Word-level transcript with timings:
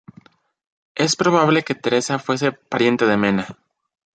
Es 0.95 1.15
probable 1.15 1.61
que 1.61 1.75
Teresa 1.75 2.17
fuese 2.17 2.53
pariente 2.53 3.05
de 3.05 3.17
Mena. 3.17 3.47